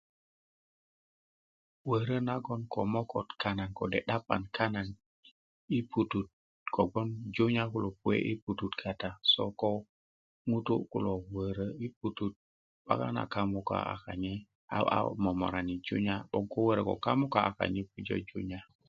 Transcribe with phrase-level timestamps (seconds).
[1.89, 4.81] wörö nagon ko mokot kana kode 'dapan kana
[5.77, 6.27] i putut
[6.75, 8.73] kobgoŋ junya kulo puet kak i putut
[9.31, 9.71] so ko
[10.49, 12.31] ŋutu kulo wörö kana
[12.85, 13.77] 'bakan na kamuka
[14.97, 18.59] a momorani junya 'boŋ ko ko ko kamuka a kanye pujö junya